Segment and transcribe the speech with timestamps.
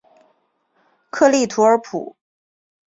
[1.11, 2.15] 克利图尔普。